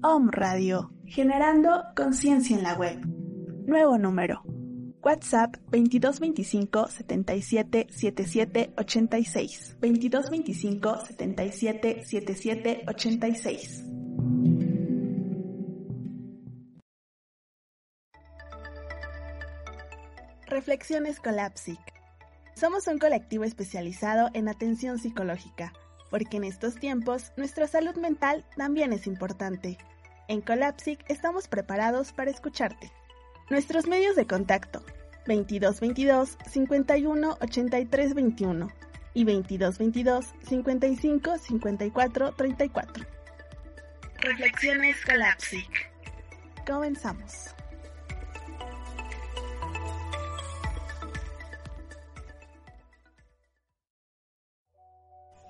[0.00, 3.04] Om Radio, generando conciencia en la web.
[3.66, 4.44] Nuevo número.
[5.02, 9.76] WhatsApp 2225 77 77 86.
[9.80, 13.84] 2225 77 77 86.
[20.46, 21.80] Reflexiones Colapsic.
[22.54, 25.72] Somos un colectivo especializado en atención psicológica,
[26.08, 29.76] porque en estos tiempos nuestra salud mental también es importante.
[30.28, 32.92] En Colapsic estamos preparados para escucharte.
[33.48, 34.80] Nuestros medios de contacto
[35.26, 38.68] 2222 51 83 21
[39.14, 43.06] y 2222 55 54 34.
[44.20, 45.90] Reflexiones Colapsic.
[46.66, 47.57] Comenzamos.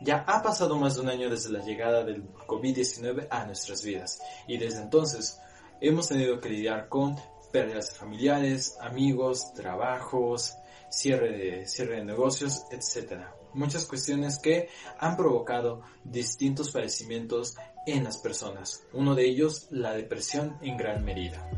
[0.00, 4.20] Ya ha pasado más de un año desde la llegada del COVID-19 a nuestras vidas
[4.46, 5.40] y desde entonces
[5.80, 7.16] hemos tenido que lidiar con
[7.50, 10.56] pérdidas familiares, amigos, trabajos,
[10.90, 13.22] cierre de, cierre de negocios, etc.
[13.54, 18.84] Muchas cuestiones que han provocado distintos padecimientos en las personas.
[18.92, 21.48] Uno de ellos, la depresión en gran medida.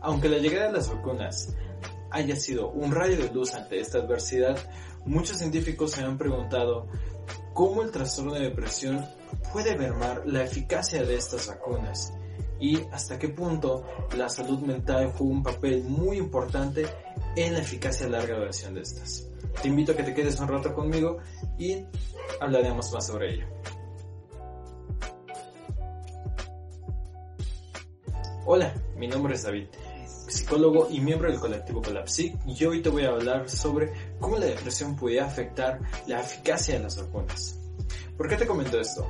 [0.00, 1.54] Aunque la llegada de las vacunas
[2.12, 4.56] haya sido un rayo de luz ante esta adversidad,
[5.04, 6.88] muchos científicos se han preguntado
[7.54, 9.06] cómo el trastorno de depresión
[9.52, 12.12] puede mermar la eficacia de estas vacunas
[12.60, 13.84] y hasta qué punto
[14.16, 16.86] la salud mental juega un papel muy importante
[17.34, 19.28] en la eficacia a larga duración de estas.
[19.60, 21.18] Te invito a que te quedes un rato conmigo
[21.58, 21.84] y
[22.40, 23.46] hablaremos más sobre ello.
[28.44, 29.68] Hola, mi nombre es David,
[30.28, 34.46] psicólogo y miembro del colectivo Colapsic y hoy te voy a hablar sobre cómo la
[34.46, 37.58] depresión puede afectar la eficacia de las vacunas.
[38.16, 39.06] ¿Por qué te comento esto?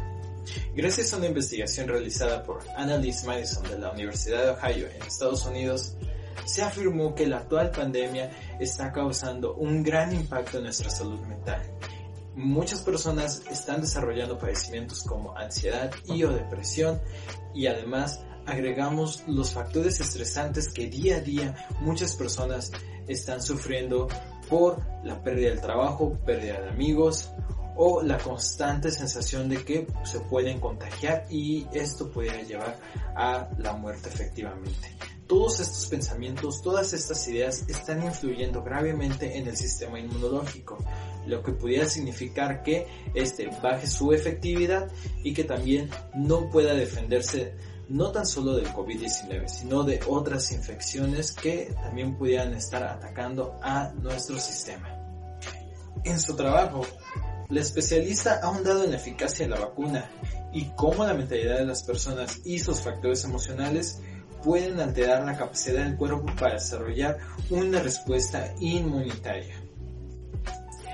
[0.74, 5.46] Gracias a una investigación realizada por Annalise Madison de la Universidad de Ohio en Estados
[5.46, 5.96] Unidos,
[6.44, 11.62] se afirmó que la actual pandemia está causando un gran impacto en nuestra salud mental.
[12.34, 17.00] Muchas personas están desarrollando padecimientos como ansiedad y o depresión
[17.54, 22.70] y además agregamos los factores estresantes que día a día muchas personas
[23.06, 24.08] están sufriendo
[24.48, 27.31] por la pérdida del trabajo, pérdida de amigos
[27.76, 32.78] o la constante sensación de que se pueden contagiar y esto puede llevar
[33.16, 34.97] a la muerte efectivamente.
[35.26, 40.76] Todos estos pensamientos, todas estas ideas están influyendo gravemente en el sistema inmunológico,
[41.26, 44.91] lo que pudiera significar que este baje su efectividad
[45.22, 47.54] y que también no pueda defenderse
[47.88, 53.93] no tan solo del COVID-19, sino de otras infecciones que también pudieran estar atacando a
[54.00, 54.98] nuestro sistema.
[56.04, 56.87] En su trabajo,
[57.48, 60.10] la especialista ha ahondado en la eficacia de la vacuna
[60.53, 64.00] y cómo la mentalidad de las personas y sus factores emocionales
[64.43, 67.19] pueden alterar la capacidad del cuerpo para desarrollar
[67.50, 69.62] una respuesta inmunitaria.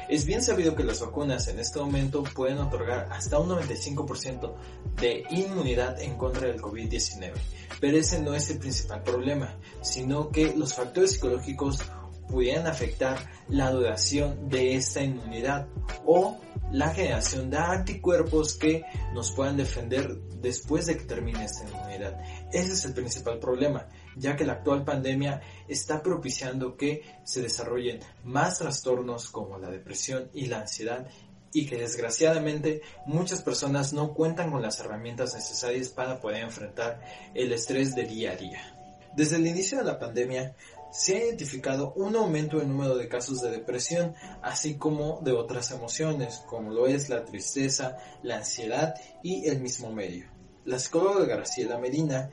[0.09, 4.55] Es bien sabido que las vacunas en este momento pueden otorgar hasta un 95%
[4.99, 7.33] de inmunidad en contra del COVID-19,
[7.79, 11.81] pero ese no es el principal problema, sino que los factores psicológicos
[12.29, 13.19] pudieran afectar
[13.49, 15.67] la duración de esta inmunidad
[16.05, 16.39] o
[16.71, 18.85] la generación de anticuerpos que
[19.15, 22.21] nos puedan defender después de que termine esta inmunidad.
[22.53, 28.01] Ese es el principal problema, ya que la actual pandemia está propiciando que se desarrollen
[28.25, 31.07] más trastornos como la depresión y la ansiedad
[31.53, 37.01] y que desgraciadamente muchas personas no cuentan con las herramientas necesarias para poder enfrentar
[37.35, 38.78] el estrés de día a día.
[39.19, 40.55] Desde el inicio de la pandemia,
[40.93, 45.73] se ha identificado un aumento en número de casos de depresión, así como de otras
[45.73, 48.95] emociones, como lo es la tristeza, la ansiedad
[49.25, 50.27] y el mismo medio.
[50.67, 52.31] La psicóloga Graciela Medina,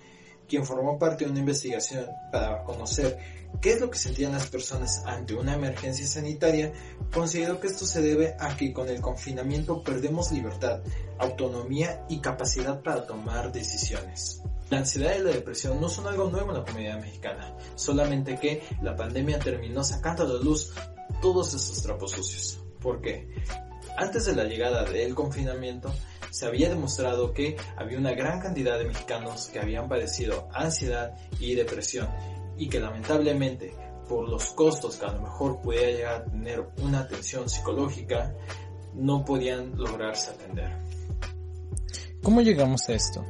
[0.48, 3.18] quien formó parte de una investigación para conocer
[3.60, 6.72] qué es lo que sentían las personas ante una emergencia sanitaria,
[7.12, 10.82] consideró que esto se debe a que con el confinamiento perdemos libertad,
[11.18, 14.44] autonomía y capacidad para tomar decisiones.
[14.70, 18.64] La ansiedad y la depresión no son algo nuevo en la comunidad mexicana, solamente que
[18.82, 20.74] la pandemia terminó sacando a la luz
[21.22, 22.60] todos estos trapos sucios.
[22.82, 23.30] ¿Por qué?
[23.98, 25.94] Antes de la llegada del confinamiento,
[26.32, 31.56] se había demostrado que había una gran cantidad de mexicanos que habían padecido ansiedad y
[31.56, 32.10] depresión
[32.58, 33.74] y que lamentablemente
[34.10, 38.36] por los costos que a lo mejor podía llegar a tener una atención psicológica,
[38.94, 40.78] no podían lograrse atender.
[42.22, 43.24] ¿Cómo llegamos a esto?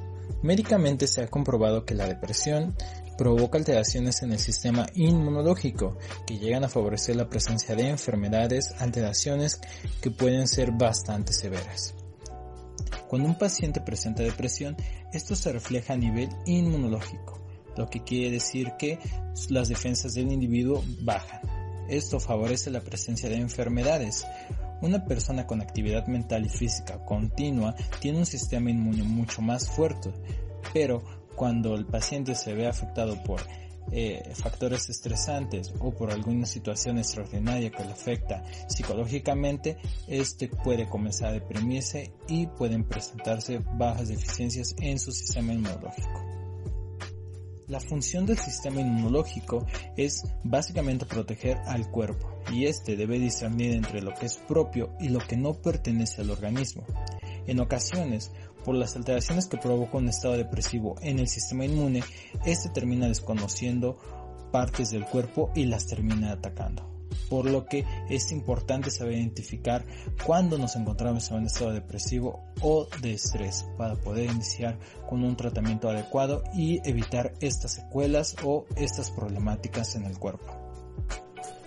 [0.46, 2.76] Médicamente se ha comprobado que la depresión
[3.18, 5.98] provoca alteraciones en el sistema inmunológico
[6.28, 9.60] que llegan a favorecer la presencia de enfermedades, alteraciones
[10.02, 11.96] que pueden ser bastante severas.
[13.08, 14.78] Cuando un paciente presenta depresión,
[15.12, 17.42] esto se refleja a nivel inmunológico,
[17.76, 19.00] lo que quiere decir que
[19.50, 21.42] las defensas del individuo bajan.
[21.90, 24.28] Esto favorece la presencia de enfermedades.
[24.82, 30.12] Una persona con actividad mental y física continua tiene un sistema inmune mucho más fuerte,
[30.74, 31.04] pero
[31.36, 33.42] cuando el paciente se ve afectado por
[33.92, 39.78] eh, factores estresantes o por alguna situación extraordinaria que le afecta psicológicamente,
[40.08, 46.35] este puede comenzar a deprimirse y pueden presentarse bajas deficiencias en su sistema inmunológico.
[47.68, 49.66] La función del sistema inmunológico
[49.98, 55.10] es básicamente proteger al cuerpo y este debe discernir entre lo que es propio y
[55.10, 56.84] lo que no pertenece al organismo.
[57.48, 58.32] En ocasiones,
[58.64, 62.04] por las alteraciones que provoca un estado depresivo en el sistema inmune,
[62.46, 63.98] este termina desconociendo
[64.52, 66.95] partes del cuerpo y las termina atacando.
[67.30, 69.86] Por lo que es importante saber identificar
[70.26, 74.78] cuándo nos encontramos en un estado depresivo o de estrés para poder iniciar
[75.08, 80.66] con un tratamiento adecuado y evitar estas secuelas o estas problemáticas en el cuerpo.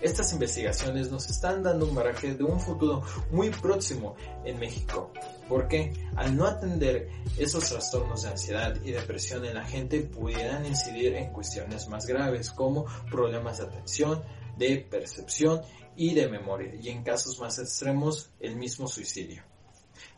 [0.01, 3.03] Estas investigaciones nos están dando un baraje de un futuro
[3.33, 5.13] muy próximo en México,
[5.49, 11.15] porque al no atender esos trastornos de ansiedad y depresión en la gente pudieran incidir
[11.15, 14.23] en cuestiones más graves como problemas de atención,
[14.59, 15.63] de percepción
[15.97, 19.43] y de memoria, y en casos más extremos el mismo suicidio.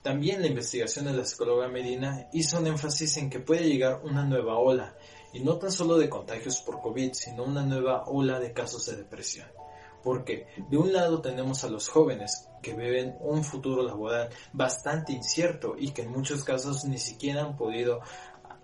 [0.02, 4.24] También la investigación de la psicóloga Medina hizo un énfasis en que puede llegar una
[4.24, 4.96] nueva ola,
[5.32, 8.96] y no tan solo de contagios por COVID, sino una nueva ola de casos de
[8.96, 9.46] depresión
[10.02, 15.76] porque de un lado tenemos a los jóvenes que viven un futuro laboral bastante incierto
[15.78, 18.00] y que en muchos casos ni siquiera han podido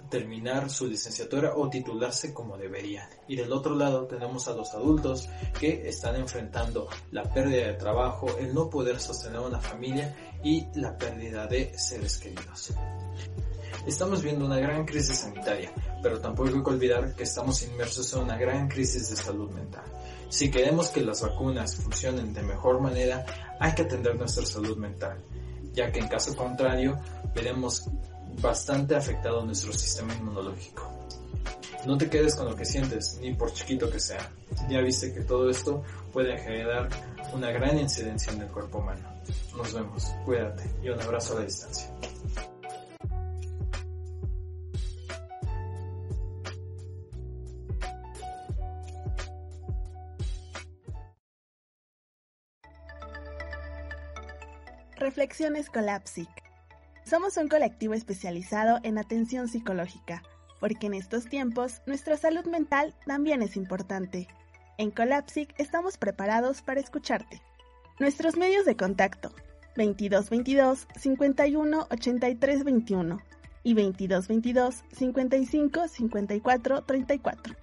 [0.09, 3.09] terminar su licenciatura o titularse como deberían.
[3.29, 8.37] Y del otro lado tenemos a los adultos que están enfrentando la pérdida de trabajo,
[8.39, 12.73] el no poder sostener una familia y la pérdida de seres queridos.
[13.87, 15.73] Estamos viendo una gran crisis sanitaria,
[16.03, 19.85] pero tampoco hay que olvidar que estamos inmersos en una gran crisis de salud mental.
[20.29, 23.25] Si queremos que las vacunas funcionen de mejor manera,
[23.61, 25.23] hay que atender nuestra salud mental,
[25.73, 26.99] ya que en caso contrario
[27.33, 27.89] veremos
[28.41, 30.93] bastante afectado nuestro sistema inmunológico.
[31.87, 34.31] No te quedes con lo que sientes, ni por chiquito que sea.
[34.69, 36.89] Ya viste que todo esto puede generar
[37.33, 39.09] una gran incidencia en el cuerpo humano.
[39.57, 41.91] Nos vemos, cuídate y un abrazo a la distancia.
[54.99, 56.46] Reflexiones Colapsic.
[57.09, 60.25] Somos un colectivo especializado en atención psicológica,
[60.59, 64.27] porque en estos tiempos nuestra salud mental también es importante.
[64.77, 67.41] En Colapsic estamos preparados para escucharte.
[68.01, 69.31] Nuestros medios de contacto
[69.77, 73.23] 2222 51 83 21
[73.63, 77.57] y 2222 55 54 34.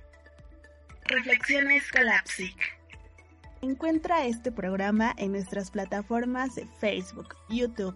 [1.03, 2.55] Reflexiones Colapsic.
[3.61, 7.95] Encuentra este programa en nuestras plataformas de Facebook, YouTube,